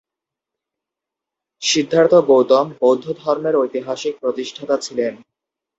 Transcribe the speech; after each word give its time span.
সিদ্ধার্থ 1.61 2.13
গৌতম 2.27 2.65
বৌদ্ধ 2.81 3.05
ধর্মের 3.21 3.55
ঐতিহাসিক 3.55 4.13
প্রতিষ্ঠাতা 4.19 4.75
ছিলেন। 4.77 5.13